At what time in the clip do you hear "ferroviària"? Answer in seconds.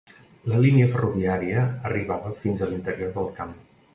0.93-1.67